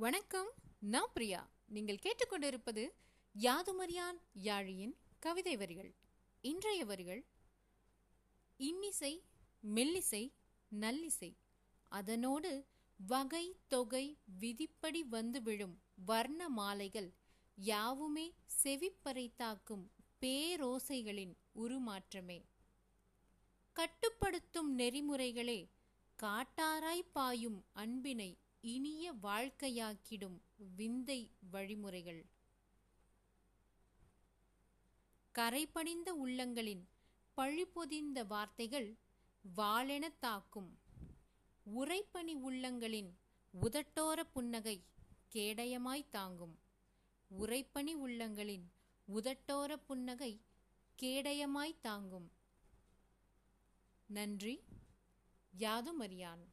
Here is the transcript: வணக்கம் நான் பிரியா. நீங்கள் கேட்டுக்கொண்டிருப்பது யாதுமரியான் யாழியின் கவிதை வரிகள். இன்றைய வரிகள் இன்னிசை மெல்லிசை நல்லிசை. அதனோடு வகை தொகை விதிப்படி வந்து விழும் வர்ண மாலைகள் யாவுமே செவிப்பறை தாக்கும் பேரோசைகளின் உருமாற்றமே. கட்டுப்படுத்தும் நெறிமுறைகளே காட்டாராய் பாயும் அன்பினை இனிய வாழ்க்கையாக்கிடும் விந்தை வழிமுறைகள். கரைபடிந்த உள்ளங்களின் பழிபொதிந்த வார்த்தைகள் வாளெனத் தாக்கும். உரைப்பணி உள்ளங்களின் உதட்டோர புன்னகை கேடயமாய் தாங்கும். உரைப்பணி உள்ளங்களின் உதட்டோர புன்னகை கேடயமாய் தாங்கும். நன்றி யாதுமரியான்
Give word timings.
வணக்கம் 0.00 0.50
நான் 0.80 1.08
பிரியா. 1.14 1.50
நீங்கள் 1.68 1.98
கேட்டுக்கொண்டிருப்பது 2.02 2.88
யாதுமரியான் 3.40 4.18
யாழியின் 4.42 4.96
கவிதை 5.18 5.56
வரிகள். 5.56 5.94
இன்றைய 6.40 6.84
வரிகள் 6.84 7.24
இன்னிசை 8.56 9.22
மெல்லிசை 9.74 10.32
நல்லிசை. 10.80 11.36
அதனோடு 11.88 12.66
வகை 12.96 13.56
தொகை 13.68 14.18
விதிப்படி 14.38 15.04
வந்து 15.04 15.42
விழும் 15.42 15.80
வர்ண 16.04 16.48
மாலைகள் 16.48 17.12
யாவுமே 17.54 18.34
செவிப்பறை 18.62 19.30
தாக்கும் 19.36 19.90
பேரோசைகளின் 20.20 21.36
உருமாற்றமே. 21.54 22.44
கட்டுப்படுத்தும் 23.72 24.78
நெறிமுறைகளே 24.78 25.68
காட்டாராய் 26.22 27.08
பாயும் 27.12 27.64
அன்பினை 27.72 28.38
இனிய 28.60 29.12
வாழ்க்கையாக்கிடும் 29.12 30.40
விந்தை 30.76 31.30
வழிமுறைகள். 31.50 32.26
கரைபடிந்த 35.34 36.14
உள்ளங்களின் 36.26 36.84
பழிபொதிந்த 37.36 38.26
வார்த்தைகள் 38.26 38.96
வாளெனத் 39.56 40.18
தாக்கும். 40.18 40.78
உரைப்பணி 41.76 42.34
உள்ளங்களின் 42.34 43.10
உதட்டோர 43.60 44.22
புன்னகை 44.32 44.84
கேடயமாய் 45.34 46.08
தாங்கும். 46.10 46.58
உரைப்பணி 47.40 47.94
உள்ளங்களின் 47.94 48.64
உதட்டோர 49.14 49.76
புன்னகை 49.76 50.40
கேடயமாய் 51.02 51.80
தாங்கும். 51.80 52.32
நன்றி 54.06 54.62
யாதுமரியான் 55.58 56.44